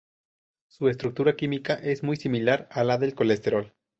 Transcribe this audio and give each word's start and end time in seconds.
Su 0.67 0.89
estructura 0.89 1.35
química 1.35 1.75
es 1.75 2.01
muy 2.01 2.15
similar 2.17 2.67
a 2.71 2.83
la 2.83 2.97
del 2.97 3.13
colesterol. 3.13 3.71